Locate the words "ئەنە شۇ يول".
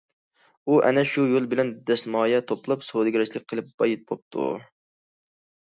0.87-1.45